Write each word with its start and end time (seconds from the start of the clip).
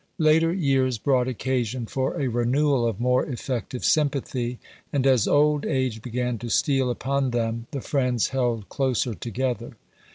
Later 0.17 0.51
years 0.51 0.97
brought 0.97 1.27
occasion 1.27 1.85
for 1.85 2.19
a 2.19 2.25
renewal 2.27 2.87
of 2.87 2.99
more 2.99 3.23
effective 3.27 3.85
sympathy; 3.85 4.57
and 4.91 5.05
as 5.05 5.27
old 5.27 5.63
age 5.63 6.01
began 6.01 6.39
to 6.39 6.49
steal 6.49 6.89
upon 6.89 7.29
them, 7.29 7.67
the 7.69 7.81
friends 7.81 8.29
held 8.29 8.67
closer 8.67 9.13
together. 9.13 9.73